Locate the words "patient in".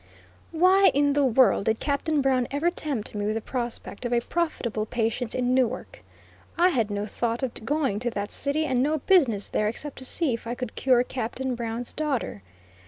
4.87-5.53